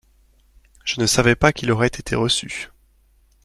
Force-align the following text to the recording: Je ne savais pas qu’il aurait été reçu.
Je 0.83 0.99
ne 0.99 1.05
savais 1.05 1.35
pas 1.35 1.53
qu’il 1.53 1.69
aurait 1.71 1.85
été 1.85 2.15
reçu. 2.15 2.71